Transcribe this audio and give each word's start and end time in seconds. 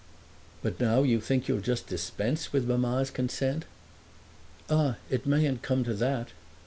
"But 0.63 0.79
now 0.79 1.03
you 1.03 1.21
think 1.21 1.47
you'll 1.47 1.59
just 1.61 1.85
dispense 1.85 2.51
with 2.51 2.67
mamma's 2.67 3.11
consent?" 3.11 3.65
"Ah 4.67 4.95
it 5.11 5.27
mayn't 5.27 5.61
come 5.61 5.83
to 5.83 5.93
that!" 5.93 6.29